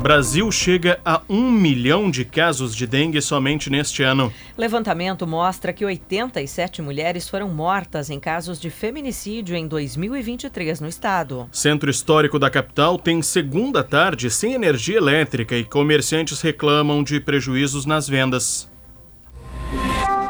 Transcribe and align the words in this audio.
Brasil 0.00 0.50
chega 0.52 1.00
a 1.04 1.20
um 1.28 1.50
milhão 1.50 2.08
de 2.08 2.24
casos 2.24 2.74
de 2.74 2.86
dengue 2.86 3.20
somente 3.20 3.68
neste 3.68 4.04
ano. 4.04 4.32
Levantamento 4.56 5.26
mostra 5.26 5.72
que 5.72 5.84
87 5.84 6.80
mulheres 6.80 7.28
foram 7.28 7.48
mortas 7.48 8.08
em 8.08 8.20
casos 8.20 8.60
de 8.60 8.70
feminicídio 8.70 9.56
em 9.56 9.66
2023 9.66 10.80
no 10.80 10.88
estado. 10.88 11.48
Centro 11.50 11.90
histórico 11.90 12.38
da 12.38 12.48
capital 12.48 12.96
tem 12.96 13.20
segunda 13.22 13.82
tarde 13.82 14.30
sem 14.30 14.52
energia 14.52 14.98
elétrica 14.98 15.56
e 15.56 15.64
comerciantes 15.64 16.40
reclamam 16.40 17.02
de 17.02 17.18
prejuízos 17.18 17.84
nas 17.84 18.08
vendas. 18.08 18.70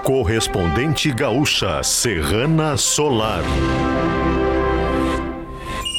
Correspondente 0.02 1.12
gaúcha 1.12 1.82
Serrana 1.82 2.78
Solar. 2.78 3.42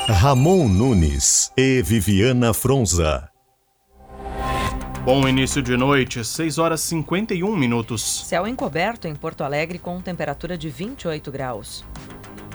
Ramon 0.07 0.67
Nunes 0.67 1.51
e 1.55 1.83
Viviana 1.83 2.51
Fronza. 2.51 3.28
Bom 5.11 5.27
início 5.27 5.59
de 5.59 5.75
noite, 5.75 6.23
6 6.23 6.59
horas 6.59 6.81
51 6.81 7.55
minutos. 7.55 8.27
Céu 8.27 8.45
encoberto 8.45 9.07
em 9.07 9.15
Porto 9.15 9.43
Alegre 9.43 9.79
com 9.79 9.99
temperatura 9.99 10.55
de 10.55 10.69
28 10.69 11.31
graus. 11.31 11.83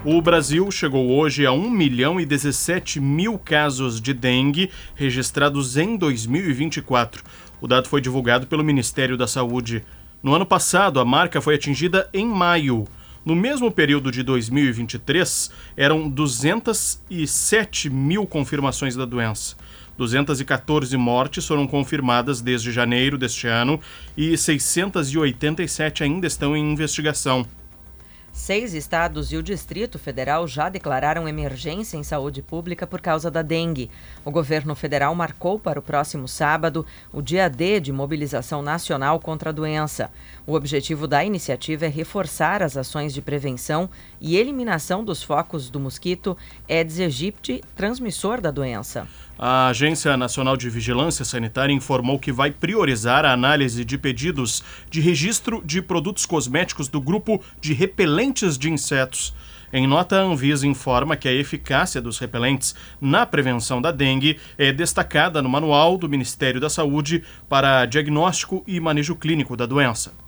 O 0.05 0.23
Brasil 0.23 0.71
chegou 0.71 1.11
hoje 1.11 1.45
a 1.45 1.51
1 1.51 1.69
milhão 1.69 2.21
e 2.21 2.25
17 2.25 3.01
mil 3.01 3.41
casos 3.41 4.01
de 4.01 4.15
dengue 4.15 4.71
registrados 4.95 5.77
em 5.77 5.97
2024. 5.97 7.25
O 7.61 7.67
dado 7.67 7.89
foi 7.89 8.01
divulgado 8.01 8.47
pelo 8.47 8.63
Ministério 8.63 9.17
da 9.17 9.27
Saúde. 9.27 9.83
No 10.23 10.33
ano 10.33 10.47
passado, 10.47 11.01
a 11.01 11.05
marca 11.05 11.41
foi 11.41 11.57
atingida 11.57 12.09
em 12.15 12.25
maio. 12.25 12.87
No 13.25 13.35
mesmo 13.35 13.71
período 13.71 14.13
de 14.13 14.23
2023, 14.23 15.51
eram 15.77 16.11
207 16.11 17.89
mil 17.89 18.27
confirmações 18.27 18.95
da 18.95 19.07
doença. 19.07 19.57
214 19.97 20.95
mortes 20.97 21.47
foram 21.47 21.67
confirmadas 21.67 22.41
desde 22.43 22.71
janeiro 22.71 23.17
deste 23.17 23.47
ano 23.47 23.81
e 24.17 24.37
687 24.37 26.03
ainda 26.03 26.27
estão 26.27 26.55
em 26.57 26.73
investigação. 26.73 27.47
Seis 28.35 28.75
estados 28.75 29.31
e 29.31 29.37
o 29.37 29.43
Distrito 29.45 29.97
Federal 29.97 30.49
já 30.49 30.69
declararam 30.69 31.29
emergência 31.29 31.97
em 31.97 32.03
saúde 32.03 32.43
pública 32.43 32.85
por 32.85 33.01
causa 33.01 33.31
da 33.31 33.43
dengue. 33.43 33.89
O 34.25 34.31
governo 34.31 34.75
federal 34.75 35.15
marcou 35.15 35.57
para 35.57 35.79
o 35.79 35.83
próximo 35.83 36.27
sábado 36.27 36.85
o 37.13 37.23
dia 37.23 37.49
D 37.49 37.79
de 37.79 37.93
mobilização 37.93 38.61
nacional 38.61 39.21
contra 39.21 39.51
a 39.51 39.53
doença. 39.53 40.11
O 40.45 40.55
objetivo 40.55 41.07
da 41.07 41.25
iniciativa 41.25 41.87
é 41.87 41.89
reforçar 41.89 42.61
as 42.61 42.77
ações 42.77 43.15
de 43.15 43.23
prevenção 43.23 43.89
e 44.21 44.37
eliminação 44.37 45.05
dos 45.05 45.23
focos 45.23 45.71
do 45.71 45.79
mosquito 45.79 46.37
Aedes 46.69 46.99
aegypti, 46.99 47.63
transmissor 47.77 48.41
da 48.41 48.51
doença. 48.51 49.07
A 49.37 49.67
Agência 49.67 50.17
Nacional 50.17 50.57
de 50.57 50.71
Vigilância 50.71 51.25
Sanitária 51.25 51.73
informou 51.73 52.21
que 52.21 52.31
vai 52.31 52.53
priorizar 52.53 53.25
a 53.25 53.33
análise 53.33 53.85
de 53.85 53.99
pedidos 53.99 54.63
de 54.89 55.01
registro 55.01 55.61
de 55.65 55.83
produtos 55.83 56.25
cosméticos 56.25 56.87
do 56.87 57.01
grupo 57.01 57.43
de 57.61 57.75
repelentes 57.75 58.57
de 58.57 58.71
insetos. 58.71 59.35
Em 59.73 59.89
nota, 59.89 60.21
a 60.21 60.23
Anvisa 60.23 60.69
informa 60.69 61.17
que 61.17 61.29
a 61.29 61.33
eficácia 61.33 62.01
dos 62.01 62.17
repelentes 62.21 62.77
na 63.01 63.27
prevenção 63.27 63.83
da 63.83 63.91
dengue 63.91 64.39
é 64.57 64.73
destacada 64.73 65.43
no 65.43 65.49
manual 65.49 65.99
do 65.99 66.09
Ministério 66.09 66.61
da 66.61 66.71
Saúde 66.71 67.25
para 67.49 67.87
diagnóstico 67.87 68.63
e 68.69 68.79
manejo 68.79 69.17
clínico 69.17 69.57
da 69.57 69.67
doença. 69.67 70.24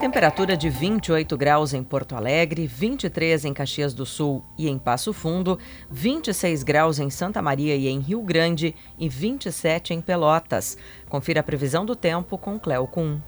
Temperatura 0.00 0.58
de 0.58 0.68
28 0.68 1.36
graus 1.38 1.72
em 1.72 1.82
Porto 1.82 2.14
Alegre, 2.14 2.66
23 2.66 3.46
em 3.46 3.54
Caxias 3.54 3.94
do 3.94 4.04
Sul 4.04 4.44
e 4.58 4.68
em 4.68 4.78
Passo 4.78 5.12
Fundo, 5.12 5.58
26 5.90 6.62
graus 6.62 6.98
em 6.98 7.08
Santa 7.08 7.40
Maria 7.40 7.74
e 7.74 7.88
em 7.88 7.98
Rio 7.98 8.20
Grande 8.20 8.74
e 8.98 9.08
27 9.08 9.94
em 9.94 10.02
Pelotas. 10.02 10.76
Confira 11.08 11.40
a 11.40 11.42
previsão 11.42 11.84
do 11.86 11.96
tempo 11.96 12.36
com 12.36 12.58
Cleo 12.58 12.86
Kuhn. 12.86 13.18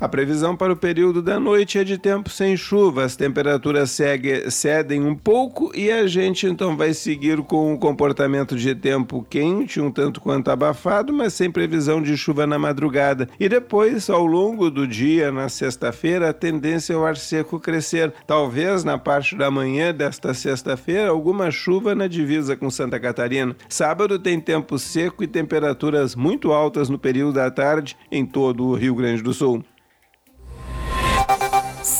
A 0.00 0.08
previsão 0.08 0.56
para 0.56 0.72
o 0.72 0.76
período 0.76 1.20
da 1.20 1.38
noite 1.38 1.78
é 1.78 1.84
de 1.84 1.98
tempo 1.98 2.30
sem 2.30 2.56
chuva. 2.56 3.04
As 3.04 3.16
temperaturas 3.16 3.90
segue, 3.90 4.50
cedem 4.50 5.04
um 5.04 5.14
pouco 5.14 5.70
e 5.76 5.92
a 5.92 6.06
gente 6.06 6.46
então 6.46 6.74
vai 6.74 6.94
seguir 6.94 7.42
com 7.42 7.74
um 7.74 7.76
comportamento 7.76 8.56
de 8.56 8.74
tempo 8.74 9.22
quente, 9.28 9.78
um 9.78 9.90
tanto 9.90 10.18
quanto 10.18 10.50
abafado, 10.50 11.12
mas 11.12 11.34
sem 11.34 11.50
previsão 11.50 12.00
de 12.00 12.16
chuva 12.16 12.46
na 12.46 12.58
madrugada. 12.58 13.28
E 13.38 13.46
depois, 13.46 14.08
ao 14.08 14.24
longo 14.24 14.70
do 14.70 14.86
dia, 14.86 15.30
na 15.30 15.50
sexta-feira, 15.50 16.30
a 16.30 16.32
tendência 16.32 16.94
é 16.94 16.96
o 16.96 17.04
ar 17.04 17.18
seco 17.18 17.60
crescer. 17.60 18.10
Talvez 18.26 18.82
na 18.82 18.96
parte 18.96 19.36
da 19.36 19.50
manhã 19.50 19.92
desta 19.92 20.32
sexta-feira, 20.32 21.10
alguma 21.10 21.50
chuva 21.50 21.94
na 21.94 22.06
divisa 22.06 22.56
com 22.56 22.70
Santa 22.70 22.98
Catarina. 22.98 23.54
Sábado 23.68 24.18
tem 24.18 24.40
tempo 24.40 24.78
seco 24.78 25.22
e 25.22 25.26
temperaturas 25.26 26.14
muito 26.14 26.52
altas 26.52 26.88
no 26.88 26.98
período 26.98 27.34
da 27.34 27.50
tarde 27.50 27.98
em 28.10 28.24
todo 28.24 28.64
o 28.64 28.74
Rio 28.74 28.94
Grande 28.94 29.22
do 29.22 29.34
Sul. 29.34 29.62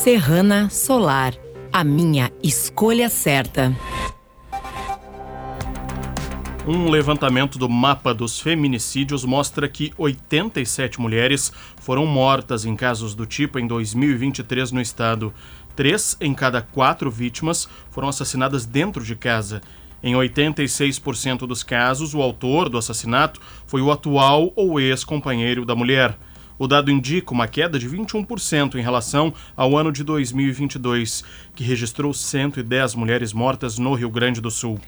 Serrana 0.03 0.71
Solar, 0.71 1.35
a 1.71 1.85
minha 1.85 2.33
escolha 2.43 3.11
certa. 3.11 3.77
Um 6.67 6.89
levantamento 6.89 7.59
do 7.59 7.69
mapa 7.69 8.15
dos 8.15 8.41
feminicídios 8.41 9.27
mostra 9.27 9.69
que 9.69 9.93
87 9.99 10.99
mulheres 10.99 11.53
foram 11.83 12.07
mortas 12.07 12.65
em 12.65 12.75
casos 12.75 13.15
do 13.15 13.27
tipo 13.27 13.59
em 13.59 13.67
2023 13.67 14.73
no 14.73 14.81
estado. 14.81 15.35
Três 15.77 16.17
em 16.19 16.33
cada 16.33 16.63
quatro 16.63 17.11
vítimas 17.11 17.69
foram 17.91 18.09
assassinadas 18.09 18.65
dentro 18.65 19.05
de 19.05 19.15
casa. 19.15 19.61
Em 20.03 20.15
86% 20.15 21.41
dos 21.47 21.63
casos, 21.63 22.15
o 22.15 22.23
autor 22.23 22.71
do 22.71 22.79
assassinato 22.79 23.39
foi 23.67 23.83
o 23.83 23.93
atual 23.93 24.51
ou 24.57 24.81
ex-companheiro 24.81 25.67
da 25.67 25.75
mulher. 25.75 26.17
O 26.61 26.69
dado 26.69 26.91
indica 26.91 27.33
uma 27.33 27.49
queda 27.49 27.79
de 27.79 27.89
21% 27.89 28.75
em 28.75 28.83
relação 28.83 29.33
ao 29.57 29.79
ano 29.79 29.91
de 29.91 30.05
2022, 30.05 31.25
que 31.57 31.65
registrou 31.65 32.13
110 32.13 32.95
mulheres 32.97 33.33
mortas 33.33 33.79
no 33.79 33.95
Rio 33.95 34.11
Grande 34.11 34.43
do 34.43 34.51
Sul. 34.51 34.79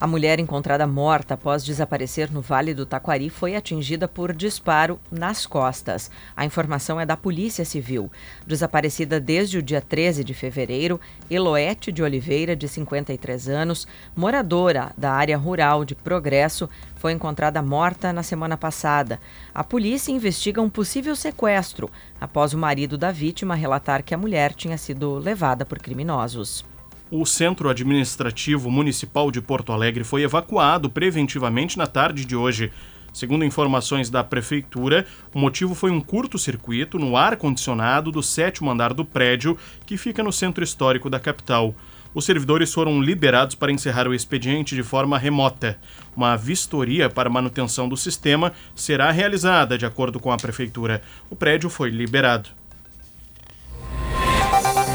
A 0.00 0.06
mulher 0.06 0.38
encontrada 0.38 0.86
morta 0.86 1.34
após 1.34 1.64
desaparecer 1.64 2.30
no 2.30 2.40
Vale 2.40 2.72
do 2.72 2.86
Taquari 2.86 3.28
foi 3.28 3.56
atingida 3.56 4.06
por 4.06 4.32
disparo 4.32 5.00
nas 5.10 5.44
costas. 5.44 6.08
A 6.36 6.44
informação 6.44 7.00
é 7.00 7.04
da 7.04 7.16
Polícia 7.16 7.64
Civil. 7.64 8.08
Desaparecida 8.46 9.18
desde 9.18 9.58
o 9.58 9.62
dia 9.62 9.80
13 9.80 10.22
de 10.22 10.34
fevereiro, 10.34 11.00
Eloete 11.28 11.90
de 11.90 12.00
Oliveira, 12.00 12.54
de 12.54 12.68
53 12.68 13.48
anos, 13.48 13.88
moradora 14.14 14.92
da 14.96 15.10
área 15.10 15.36
rural 15.36 15.84
de 15.84 15.96
Progresso, 15.96 16.70
foi 16.94 17.10
encontrada 17.10 17.60
morta 17.60 18.12
na 18.12 18.22
semana 18.22 18.56
passada. 18.56 19.18
A 19.52 19.64
polícia 19.64 20.12
investiga 20.12 20.62
um 20.62 20.70
possível 20.70 21.16
sequestro 21.16 21.90
após 22.20 22.54
o 22.54 22.58
marido 22.58 22.96
da 22.96 23.10
vítima 23.10 23.56
relatar 23.56 24.04
que 24.04 24.14
a 24.14 24.18
mulher 24.18 24.52
tinha 24.52 24.78
sido 24.78 25.18
levada 25.18 25.66
por 25.66 25.80
criminosos. 25.80 26.64
O 27.10 27.24
Centro 27.24 27.70
Administrativo 27.70 28.70
Municipal 28.70 29.30
de 29.30 29.40
Porto 29.40 29.72
Alegre 29.72 30.04
foi 30.04 30.24
evacuado 30.24 30.90
preventivamente 30.90 31.78
na 31.78 31.86
tarde 31.86 32.22
de 32.26 32.36
hoje. 32.36 32.70
Segundo 33.14 33.46
informações 33.46 34.10
da 34.10 34.22
Prefeitura, 34.22 35.06
o 35.34 35.38
motivo 35.38 35.74
foi 35.74 35.90
um 35.90 36.02
curto-circuito 36.02 36.98
no 36.98 37.16
ar-condicionado 37.16 38.12
do 38.12 38.22
sétimo 38.22 38.70
andar 38.70 38.92
do 38.92 39.06
prédio 39.06 39.56
que 39.86 39.96
fica 39.96 40.22
no 40.22 40.30
centro 40.30 40.62
histórico 40.62 41.08
da 41.08 41.18
capital. 41.18 41.74
Os 42.12 42.26
servidores 42.26 42.74
foram 42.74 43.00
liberados 43.00 43.54
para 43.54 43.72
encerrar 43.72 44.06
o 44.06 44.12
expediente 44.12 44.74
de 44.74 44.82
forma 44.82 45.16
remota. 45.16 45.78
Uma 46.14 46.36
vistoria 46.36 47.08
para 47.08 47.30
manutenção 47.30 47.88
do 47.88 47.96
sistema 47.96 48.52
será 48.74 49.10
realizada, 49.10 49.78
de 49.78 49.86
acordo 49.86 50.20
com 50.20 50.30
a 50.30 50.36
Prefeitura. 50.36 51.00
O 51.30 51.36
prédio 51.36 51.70
foi 51.70 51.88
liberado. 51.88 52.57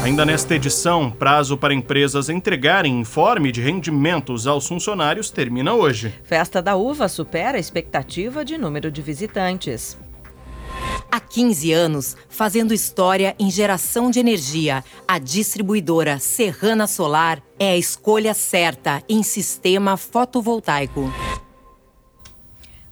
Ainda 0.04 0.26
nesta 0.26 0.54
edição, 0.54 1.10
prazo 1.10 1.56
para 1.56 1.72
empresas 1.72 2.28
entregarem 2.28 3.00
informe 3.00 3.50
de 3.50 3.62
rendimentos 3.62 4.46
aos 4.46 4.68
funcionários 4.68 5.30
termina 5.30 5.72
hoje. 5.72 6.12
Festa 6.24 6.60
da 6.60 6.76
Uva 6.76 7.08
supera 7.08 7.56
a 7.56 7.58
expectativa 7.58 8.44
de 8.44 8.58
número 8.58 8.90
de 8.90 9.00
visitantes. 9.00 9.96
Há 11.10 11.18
15 11.18 11.72
anos, 11.72 12.16
fazendo 12.28 12.74
história 12.74 13.34
em 13.38 13.50
geração 13.50 14.10
de 14.10 14.20
energia, 14.20 14.84
a 15.08 15.18
distribuidora 15.18 16.18
Serrana 16.18 16.86
Solar 16.86 17.42
é 17.58 17.70
a 17.70 17.76
escolha 17.78 18.34
certa 18.34 19.02
em 19.08 19.22
sistema 19.22 19.96
fotovoltaico. 19.96 21.10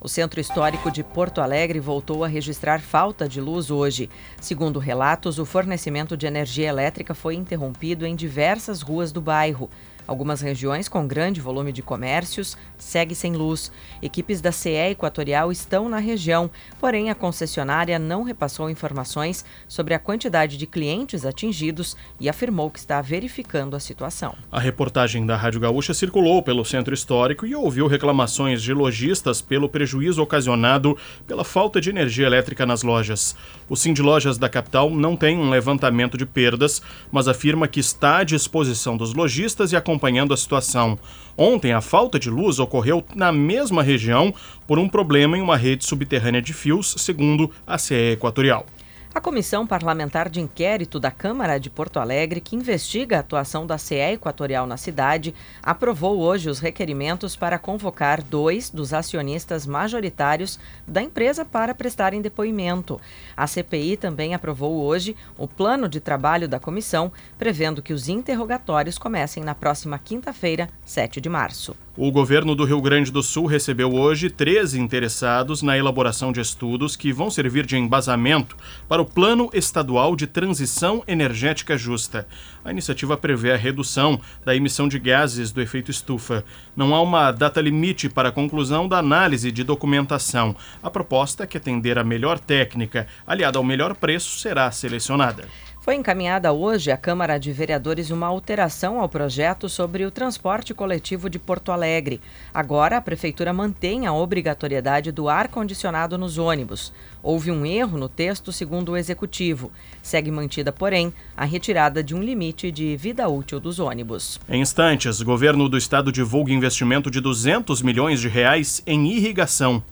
O 0.04 0.08
Centro 0.08 0.40
Histórico 0.40 0.90
de 0.90 1.04
Porto 1.04 1.40
Alegre 1.40 1.78
voltou 1.78 2.24
a 2.24 2.26
registrar 2.26 2.80
falta 2.80 3.28
de 3.28 3.40
luz 3.40 3.70
hoje. 3.70 4.10
Segundo 4.40 4.80
relatos, 4.80 5.38
o 5.38 5.44
fornecimento 5.44 6.16
de 6.16 6.26
energia 6.26 6.68
elétrica 6.68 7.14
foi 7.14 7.36
interrompido 7.36 8.04
em 8.04 8.16
diversas 8.16 8.82
ruas 8.82 9.12
do 9.12 9.20
bairro. 9.20 9.70
Algumas 10.06 10.40
regiões 10.40 10.88
com 10.88 11.06
grande 11.06 11.40
volume 11.40 11.72
de 11.72 11.82
comércios 11.82 12.56
seguem 12.76 13.14
sem 13.14 13.34
luz. 13.34 13.70
Equipes 14.02 14.40
da 14.40 14.52
CE 14.52 14.90
Equatorial 14.90 15.52
estão 15.52 15.88
na 15.88 15.98
região, 15.98 16.50
porém 16.80 17.10
a 17.10 17.14
concessionária 17.14 17.98
não 17.98 18.22
repassou 18.22 18.68
informações 18.68 19.44
sobre 19.68 19.94
a 19.94 19.98
quantidade 19.98 20.56
de 20.56 20.66
clientes 20.66 21.24
atingidos 21.24 21.96
e 22.20 22.28
afirmou 22.28 22.70
que 22.70 22.78
está 22.78 23.00
verificando 23.00 23.76
a 23.76 23.80
situação. 23.80 24.34
A 24.50 24.58
reportagem 24.58 25.24
da 25.24 25.36
Rádio 25.36 25.60
Gaúcha 25.60 25.94
circulou 25.94 26.42
pelo 26.42 26.64
centro 26.64 26.92
histórico 26.94 27.46
e 27.46 27.54
ouviu 27.54 27.86
reclamações 27.86 28.62
de 28.62 28.72
lojistas 28.72 29.40
pelo 29.40 29.68
prejuízo 29.68 30.22
ocasionado 30.22 30.96
pela 31.26 31.44
falta 31.44 31.80
de 31.80 31.90
energia 31.90 32.26
elétrica 32.26 32.66
nas 32.66 32.82
lojas. 32.82 33.36
O 33.68 33.74
de 33.92 34.02
Lojas 34.02 34.38
da 34.38 34.48
capital 34.48 34.90
não 34.90 35.16
tem 35.16 35.36
um 35.36 35.50
levantamento 35.50 36.16
de 36.16 36.24
perdas, 36.24 36.80
mas 37.10 37.26
afirma 37.26 37.66
que 37.66 37.80
está 37.80 38.18
à 38.18 38.24
disposição 38.24 38.96
dos 38.96 39.12
lojistas 39.14 39.72
e 39.72 39.76
acompanhando 39.92 40.32
a 40.32 40.36
situação. 40.36 40.98
Ontem, 41.36 41.72
a 41.72 41.80
falta 41.80 42.18
de 42.18 42.30
luz 42.30 42.58
ocorreu 42.58 43.04
na 43.14 43.30
mesma 43.30 43.82
região 43.82 44.34
por 44.66 44.78
um 44.78 44.88
problema 44.88 45.36
em 45.36 45.42
uma 45.42 45.56
rede 45.56 45.84
subterrânea 45.84 46.40
de 46.40 46.52
fios, 46.52 46.94
segundo 46.98 47.50
a 47.66 47.76
CE 47.76 48.12
Equatorial. 48.12 48.66
A 49.14 49.20
Comissão 49.20 49.66
Parlamentar 49.66 50.30
de 50.30 50.40
Inquérito 50.40 50.98
da 50.98 51.10
Câmara 51.10 51.60
de 51.60 51.68
Porto 51.68 52.00
Alegre, 52.00 52.40
que 52.40 52.56
investiga 52.56 53.18
a 53.18 53.20
atuação 53.20 53.66
da 53.66 53.76
CE 53.76 54.14
Equatorial 54.14 54.66
na 54.66 54.78
cidade, 54.78 55.34
aprovou 55.62 56.18
hoje 56.18 56.48
os 56.48 56.60
requerimentos 56.60 57.36
para 57.36 57.58
convocar 57.58 58.22
dois 58.22 58.70
dos 58.70 58.94
acionistas 58.94 59.66
majoritários 59.66 60.58
da 60.88 61.02
empresa 61.02 61.44
para 61.44 61.74
prestarem 61.74 62.22
depoimento. 62.22 62.98
A 63.36 63.46
CPI 63.46 63.98
também 63.98 64.32
aprovou 64.32 64.82
hoje 64.82 65.14
o 65.36 65.46
plano 65.46 65.90
de 65.90 66.00
trabalho 66.00 66.48
da 66.48 66.58
comissão, 66.58 67.12
prevendo 67.36 67.82
que 67.82 67.92
os 67.92 68.08
interrogatórios 68.08 68.96
comecem 68.96 69.44
na 69.44 69.54
próxima 69.54 69.98
quinta-feira, 69.98 70.70
7 70.86 71.20
de 71.20 71.28
março. 71.28 71.76
O 71.94 72.10
governo 72.10 72.54
do 72.54 72.64
Rio 72.64 72.80
Grande 72.80 73.12
do 73.12 73.22
Sul 73.22 73.44
recebeu 73.44 73.92
hoje 73.92 74.30
13 74.30 74.80
interessados 74.80 75.60
na 75.60 75.76
elaboração 75.76 76.32
de 76.32 76.40
estudos 76.40 76.96
que 76.96 77.12
vão 77.12 77.30
servir 77.30 77.66
de 77.66 77.76
embasamento 77.76 78.56
para 78.88 79.02
o 79.02 79.04
Plano 79.04 79.50
Estadual 79.52 80.16
de 80.16 80.26
Transição 80.26 81.04
Energética 81.06 81.76
Justa. 81.76 82.26
A 82.64 82.70
iniciativa 82.70 83.14
prevê 83.14 83.52
a 83.52 83.58
redução 83.58 84.18
da 84.42 84.56
emissão 84.56 84.88
de 84.88 84.98
gases 84.98 85.52
do 85.52 85.60
efeito 85.60 85.90
estufa. 85.90 86.42
Não 86.74 86.94
há 86.94 87.02
uma 87.02 87.30
data 87.30 87.60
limite 87.60 88.08
para 88.08 88.30
a 88.30 88.32
conclusão 88.32 88.88
da 88.88 88.96
análise 88.96 89.52
de 89.52 89.62
documentação. 89.62 90.56
A 90.82 90.88
proposta, 90.88 91.46
que 91.46 91.58
atender 91.58 91.98
a 91.98 92.04
melhor 92.04 92.38
técnica, 92.38 93.06
aliada 93.26 93.58
ao 93.58 93.64
melhor 93.64 93.94
preço, 93.94 94.38
será 94.38 94.70
selecionada. 94.70 95.46
Foi 95.82 95.96
encaminhada 95.96 96.52
hoje 96.52 96.92
à 96.92 96.96
Câmara 96.96 97.38
de 97.38 97.50
Vereadores 97.50 98.12
uma 98.12 98.28
alteração 98.28 99.00
ao 99.00 99.08
projeto 99.08 99.68
sobre 99.68 100.06
o 100.06 100.12
transporte 100.12 100.72
coletivo 100.72 101.28
de 101.28 101.40
Porto 101.40 101.72
Alegre. 101.72 102.20
Agora, 102.54 102.98
a 102.98 103.00
Prefeitura 103.00 103.52
mantém 103.52 104.06
a 104.06 104.12
obrigatoriedade 104.12 105.10
do 105.10 105.28
ar-condicionado 105.28 106.16
nos 106.16 106.38
ônibus. 106.38 106.92
Houve 107.20 107.50
um 107.50 107.66
erro 107.66 107.98
no 107.98 108.08
texto, 108.08 108.52
segundo 108.52 108.92
o 108.92 108.96
Executivo. 108.96 109.72
Segue 110.00 110.30
mantida, 110.30 110.70
porém, 110.70 111.12
a 111.36 111.44
retirada 111.44 112.00
de 112.00 112.14
um 112.14 112.22
limite 112.22 112.70
de 112.70 112.96
vida 112.96 113.28
útil 113.28 113.58
dos 113.58 113.80
ônibus. 113.80 114.38
Em 114.48 114.60
instantes, 114.60 115.18
o 115.18 115.24
governo 115.24 115.68
do 115.68 115.76
estado 115.76 116.12
divulga 116.12 116.52
investimento 116.52 117.10
de 117.10 117.20
200 117.20 117.82
milhões 117.82 118.20
de 118.20 118.28
reais 118.28 118.80
em 118.86 119.08
irrigação. 119.08 119.82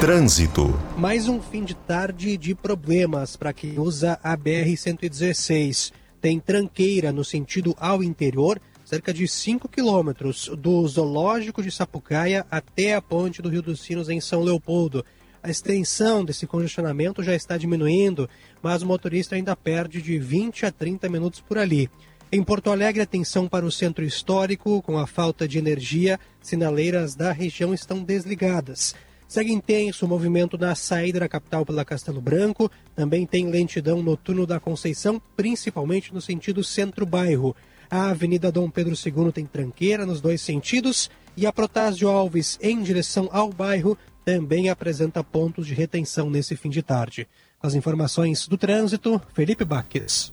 Trânsito. 0.00 0.78
Mais 0.98 1.26
um 1.26 1.40
fim 1.40 1.64
de 1.64 1.74
tarde 1.74 2.36
de 2.36 2.54
problemas 2.54 3.34
para 3.34 3.54
quem 3.54 3.78
usa 3.78 4.20
a 4.22 4.36
BR-116. 4.36 5.90
Tem 6.20 6.38
tranqueira 6.38 7.10
no 7.12 7.24
sentido 7.24 7.74
ao 7.78 8.04
interior, 8.04 8.60
cerca 8.84 9.12
de 9.12 9.26
5 9.26 9.66
quilômetros 9.70 10.50
do 10.58 10.86
Zoológico 10.86 11.62
de 11.62 11.70
Sapucaia 11.70 12.44
até 12.50 12.92
a 12.92 13.00
ponte 13.00 13.40
do 13.40 13.48
Rio 13.48 13.62
dos 13.62 13.80
Sinos 13.80 14.10
em 14.10 14.20
São 14.20 14.42
Leopoldo. 14.42 15.02
A 15.42 15.48
extensão 15.48 16.22
desse 16.26 16.46
congestionamento 16.46 17.22
já 17.22 17.34
está 17.34 17.56
diminuindo, 17.56 18.28
mas 18.62 18.82
o 18.82 18.86
motorista 18.86 19.34
ainda 19.34 19.56
perde 19.56 20.02
de 20.02 20.18
20 20.18 20.66
a 20.66 20.70
30 20.70 21.08
minutos 21.08 21.40
por 21.40 21.56
ali. 21.56 21.88
Em 22.30 22.44
Porto 22.44 22.70
Alegre, 22.70 23.00
atenção 23.00 23.48
para 23.48 23.64
o 23.64 23.72
centro 23.72 24.04
histórico, 24.04 24.82
com 24.82 24.98
a 24.98 25.06
falta 25.06 25.48
de 25.48 25.56
energia, 25.56 26.20
sinaleiras 26.42 27.14
da 27.14 27.32
região 27.32 27.72
estão 27.72 28.04
desligadas. 28.04 28.94
Segue 29.28 29.52
intenso 29.52 30.06
o 30.06 30.08
movimento 30.08 30.56
na 30.56 30.74
saída 30.74 31.20
da 31.20 31.28
capital 31.28 31.66
pela 31.66 31.84
Castelo 31.84 32.20
Branco. 32.20 32.70
Também 32.94 33.26
tem 33.26 33.50
lentidão 33.50 34.02
no 34.02 34.16
túnel 34.16 34.46
da 34.46 34.60
Conceição, 34.60 35.20
principalmente 35.36 36.14
no 36.14 36.20
sentido 36.20 36.62
centro-bairro. 36.62 37.54
A 37.90 38.10
Avenida 38.10 38.52
Dom 38.52 38.70
Pedro 38.70 38.94
II 38.94 39.32
tem 39.32 39.46
tranqueira 39.46 40.06
nos 40.06 40.20
dois 40.20 40.40
sentidos 40.40 41.10
e 41.36 41.46
a 41.46 41.52
Protásio 41.52 42.08
Alves, 42.08 42.58
em 42.62 42.82
direção 42.82 43.28
ao 43.30 43.50
bairro, 43.50 43.98
também 44.24 44.70
apresenta 44.70 45.22
pontos 45.22 45.66
de 45.66 45.74
retenção 45.74 46.30
nesse 46.30 46.56
fim 46.56 46.70
de 46.70 46.82
tarde. 46.82 47.28
As 47.62 47.74
informações 47.74 48.48
do 48.48 48.56
trânsito, 48.56 49.20
Felipe 49.34 49.64
Baques. 49.64 50.32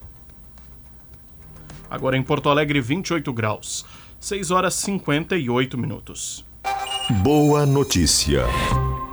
Agora 1.89 2.17
em 2.17 2.23
Porto 2.23 2.49
Alegre, 2.49 2.81
28 2.81 3.31
graus, 3.33 3.85
6 4.19 4.49
horas 4.49 4.73
58 4.75 5.77
minutos. 5.77 6.45
Boa 7.09 7.65
notícia. 7.65 8.45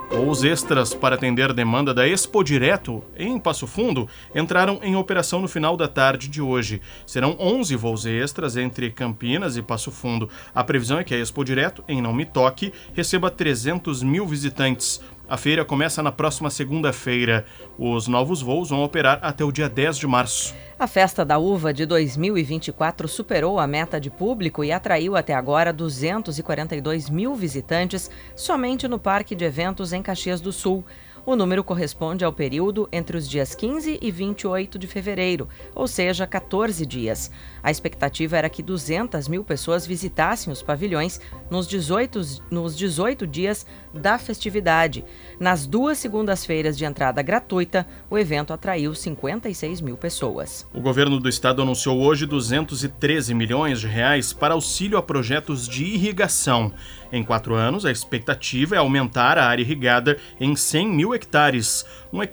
Voos 0.08 0.44
extras 0.44 0.94
para 0.94 1.16
atender 1.16 1.52
demanda 1.52 1.92
da 1.92 2.06
Expo 2.06 2.44
Direto, 2.44 3.02
em 3.16 3.36
Passo 3.36 3.66
Fundo, 3.66 4.08
entraram 4.32 4.78
em 4.80 4.94
operação 4.94 5.40
no 5.40 5.48
final 5.48 5.76
da 5.76 5.88
tarde 5.88 6.28
de 6.28 6.40
hoje. 6.40 6.80
Serão 7.04 7.36
11 7.36 7.74
voos 7.74 8.06
extras 8.06 8.56
entre 8.56 8.90
Campinas 8.90 9.56
e 9.56 9.62
Passo 9.62 9.90
Fundo. 9.90 10.28
A 10.54 10.62
previsão 10.62 11.00
é 11.00 11.04
que 11.04 11.14
a 11.14 11.18
Expo 11.18 11.44
Direto, 11.44 11.82
em 11.88 12.00
Não 12.00 12.12
Me 12.12 12.24
Toque, 12.24 12.72
receba 12.94 13.28
300 13.28 14.04
mil 14.04 14.24
visitantes. 14.24 15.00
A 15.30 15.36
feira 15.36 15.64
começa 15.64 16.02
na 16.02 16.10
próxima 16.10 16.50
segunda-feira. 16.50 17.46
Os 17.78 18.08
novos 18.08 18.42
voos 18.42 18.70
vão 18.70 18.82
operar 18.82 19.20
até 19.22 19.44
o 19.44 19.52
dia 19.52 19.68
10 19.68 19.96
de 19.98 20.06
março. 20.08 20.52
A 20.76 20.88
Festa 20.88 21.24
da 21.24 21.38
Uva 21.38 21.72
de 21.72 21.86
2024 21.86 23.06
superou 23.06 23.60
a 23.60 23.64
meta 23.64 24.00
de 24.00 24.10
público 24.10 24.64
e 24.64 24.72
atraiu 24.72 25.14
até 25.14 25.32
agora 25.32 25.72
242 25.72 27.08
mil 27.08 27.36
visitantes 27.36 28.10
somente 28.34 28.88
no 28.88 28.98
Parque 28.98 29.36
de 29.36 29.44
Eventos 29.44 29.92
em 29.92 30.02
Caxias 30.02 30.40
do 30.40 30.50
Sul. 30.50 30.84
O 31.26 31.36
número 31.36 31.62
corresponde 31.62 32.24
ao 32.24 32.32
período 32.32 32.88
entre 32.90 33.16
os 33.16 33.28
dias 33.28 33.54
15 33.54 33.98
e 34.00 34.10
28 34.10 34.78
de 34.78 34.86
fevereiro, 34.86 35.48
ou 35.74 35.86
seja, 35.86 36.26
14 36.26 36.86
dias. 36.86 37.30
A 37.62 37.70
expectativa 37.70 38.38
era 38.38 38.48
que 38.48 38.62
200 38.62 39.28
mil 39.28 39.44
pessoas 39.44 39.86
visitassem 39.86 40.52
os 40.52 40.62
pavilhões 40.62 41.20
nos 41.50 41.68
18, 41.68 42.42
nos 42.50 42.76
18 42.76 43.26
dias 43.26 43.66
da 43.92 44.18
festividade. 44.18 45.04
Nas 45.38 45.66
duas 45.66 45.98
segundas-feiras 45.98 46.76
de 46.76 46.84
entrada 46.84 47.20
gratuita, 47.22 47.86
o 48.08 48.16
evento 48.16 48.52
atraiu 48.52 48.94
56 48.94 49.80
mil 49.80 49.96
pessoas. 49.96 50.66
O 50.72 50.80
governo 50.80 51.20
do 51.20 51.28
estado 51.28 51.60
anunciou 51.60 52.00
hoje 52.00 52.24
213 52.24 53.34
milhões 53.34 53.80
de 53.80 53.86
reais 53.86 54.32
para 54.32 54.54
auxílio 54.54 54.96
a 54.96 55.02
projetos 55.02 55.68
de 55.68 55.84
irrigação. 55.84 56.72
Em 57.12 57.24
quatro 57.24 57.54
anos, 57.54 57.84
a 57.84 57.90
expectativa 57.90 58.76
é 58.76 58.78
aumentar 58.78 59.36
a 59.36 59.44
área 59.44 59.62
irrigada 59.62 60.16
em 60.40 60.54
100 60.54 60.88
mil 60.88 61.09
hectares, 61.14 61.84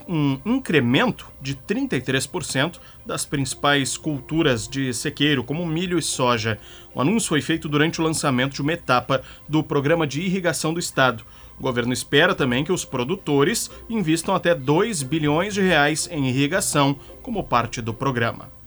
um, 0.07 0.39
incremento 0.46 1.27
de 1.41 1.55
33% 1.55 2.79
das 3.05 3.25
principais 3.25 3.98
culturas 3.98 4.67
de 4.67 4.93
sequeiro, 4.93 5.43
como 5.43 5.65
milho 5.65 5.98
e 5.98 6.01
soja. 6.01 6.60
O 6.93 7.01
anúncio 7.01 7.29
foi 7.29 7.41
feito 7.41 7.69
durante 7.69 8.01
o 8.01 8.03
lançamento 8.03 8.53
de 8.53 8.62
uma 8.62 8.74
etapa 8.74 9.22
do 9.48 9.63
Programa 9.63 10.05
de 10.05 10.22
Irrigação 10.22 10.74
do 10.74 10.79
Estado. 10.79 11.24
O 11.60 11.63
governo 11.63 11.91
espera 11.91 12.36
também 12.36 12.63
que 12.63 12.72
os 12.72 12.86
produtores 12.86 13.69
investam 13.89 14.36
até 14.36 14.53
2 14.53 15.01
bilhões 15.03 15.53
de 15.53 15.62
reais 15.62 16.07
em 16.12 16.27
irrigação 16.29 17.00
como 17.22 17.43
parte 17.43 17.81
do 17.81 17.93
programa. 17.93 18.57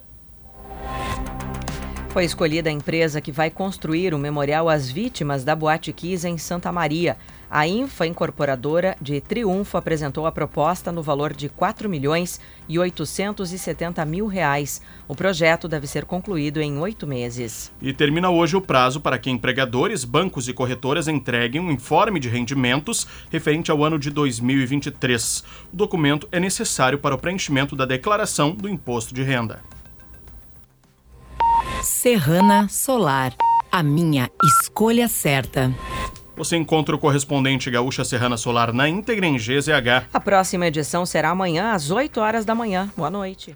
Foi 2.10 2.24
escolhida 2.24 2.68
a 2.68 2.72
empresa 2.72 3.20
que 3.20 3.30
vai 3.30 3.50
construir 3.50 4.12
o 4.12 4.18
memorial 4.18 4.68
às 4.68 4.90
vítimas 4.90 5.44
da 5.44 5.54
Boate 5.54 5.92
Kiss 5.92 6.26
em 6.26 6.36
Santa 6.36 6.72
Maria. 6.72 7.16
A 7.50 7.66
Infa 7.66 8.06
Incorporadora 8.06 8.96
de 9.02 9.20
Triunfo 9.20 9.76
apresentou 9.76 10.24
a 10.24 10.30
proposta 10.30 10.92
no 10.92 11.02
valor 11.02 11.34
de 11.34 11.48
4 11.48 11.88
milhões 11.88 12.40
e 12.68 12.78
870 12.78 14.04
mil 14.04 14.28
reais. 14.28 14.80
O 15.08 15.16
projeto 15.16 15.66
deve 15.66 15.88
ser 15.88 16.04
concluído 16.04 16.60
em 16.60 16.78
oito 16.78 17.08
meses. 17.08 17.72
E 17.82 17.92
termina 17.92 18.30
hoje 18.30 18.56
o 18.56 18.60
prazo 18.60 19.00
para 19.00 19.18
que 19.18 19.28
empregadores, 19.28 20.04
bancos 20.04 20.46
e 20.46 20.52
corretoras 20.52 21.08
entreguem 21.08 21.60
um 21.60 21.72
informe 21.72 22.20
de 22.20 22.28
rendimentos 22.28 23.04
referente 23.32 23.68
ao 23.68 23.82
ano 23.82 23.98
de 23.98 24.10
2023. 24.10 25.42
O 25.72 25.76
documento 25.76 26.28
é 26.30 26.38
necessário 26.38 27.00
para 27.00 27.16
o 27.16 27.18
preenchimento 27.18 27.74
da 27.74 27.84
declaração 27.84 28.54
do 28.54 28.68
imposto 28.68 29.12
de 29.12 29.24
renda. 29.24 29.60
Serrana 31.82 32.68
Solar, 32.68 33.34
a 33.72 33.82
minha 33.82 34.30
escolha 34.44 35.08
certa. 35.08 35.74
Você 36.40 36.56
encontra 36.56 36.96
o 36.96 36.98
correspondente 36.98 37.70
Gaúcha 37.70 38.02
Serrana 38.02 38.38
Solar 38.38 38.72
na 38.72 38.88
íntegra 38.88 39.26
em 39.26 39.36
GZH. 39.36 40.06
A 40.10 40.18
próxima 40.18 40.66
edição 40.66 41.04
será 41.04 41.28
amanhã 41.28 41.74
às 41.74 41.90
8 41.90 42.18
horas 42.18 42.46
da 42.46 42.54
manhã. 42.54 42.90
Boa 42.96 43.10
noite. 43.10 43.54